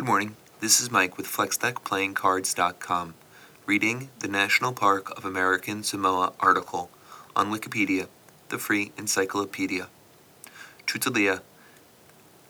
[0.00, 0.36] Good morning.
[0.60, 3.14] This is Mike with FlexDeckPlayingCards.com,
[3.66, 6.88] reading the National Park of American Samoa article
[7.36, 8.08] on Wikipedia,
[8.48, 9.88] the free encyclopedia.
[10.86, 11.42] Tutuila.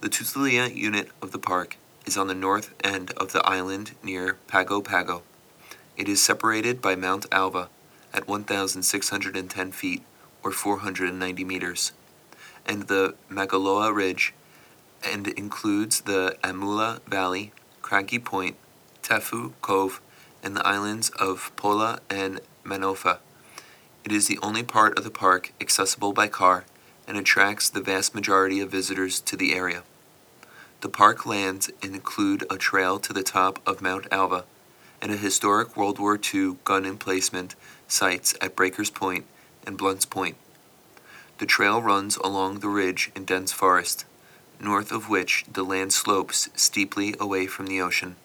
[0.00, 1.76] The Tutuila unit of the park
[2.06, 5.22] is on the north end of the island near Pago Pago.
[5.98, 7.68] It is separated by Mount Alva
[8.14, 10.02] at 1,610 feet
[10.42, 11.92] or 490 meters,
[12.64, 14.32] and the Maugaloa Ridge
[15.06, 17.52] and includes the Amula Valley,
[17.82, 18.56] Craggy Point,
[19.02, 20.00] Tefu Cove,
[20.42, 23.18] and the islands of Pola and Manofa.
[24.04, 26.64] It is the only part of the park accessible by car
[27.06, 29.82] and attracts the vast majority of visitors to the area.
[30.80, 34.44] The park lands include a trail to the top of Mount Alva
[35.00, 37.54] and a historic World War II gun emplacement
[37.88, 39.24] sites at Breakers Point
[39.66, 40.36] and Blunt's Point.
[41.38, 44.04] The trail runs along the ridge in dense forest
[44.60, 48.16] north of which the land slopes steeply away from the ocean.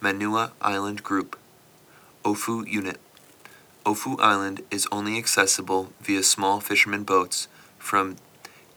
[0.00, 1.38] Manua Island Group
[2.24, 2.98] Ofu Unit
[3.84, 7.48] Ofu Island is only accessible via small fishermen boats
[7.78, 8.16] from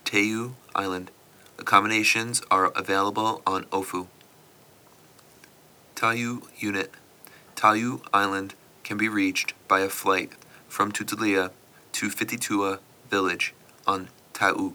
[0.05, 1.11] Teu Island.
[1.57, 4.07] Accommodations are available on Ofu.
[5.95, 6.91] Taiu Unit
[7.55, 10.33] Taiu Island can be reached by a flight
[10.67, 11.51] from Tutuila
[11.91, 13.53] to Fitiuta Village
[13.85, 14.73] on Tau.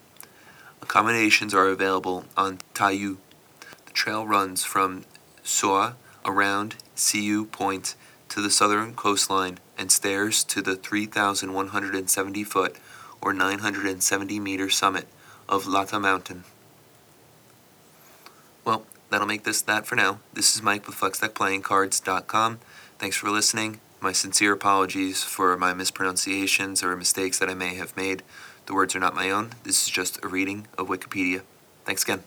[0.85, 3.17] Accommodations are available on Taiu.
[3.87, 5.07] The trail runs from
[5.43, 5.97] Soa
[6.27, 7.95] around Siu Point
[8.29, 12.77] to the southern coastline and stairs to the 3,170 foot
[13.23, 15.09] or 970 meter summit
[15.49, 16.45] of Lata Mountain.
[18.67, 20.21] Well, that'll make this that for now.
[20.35, 22.59] This is Mike with FlexDeckPlayingCards.com.
[22.99, 23.81] Thanks for listening.
[24.03, 28.23] My sincere apologies for my mispronunciations or mistakes that I may have made.
[28.67, 29.51] The words are not my own.
[29.63, 31.43] This is just a reading of Wikipedia.
[31.85, 32.23] Thanks again.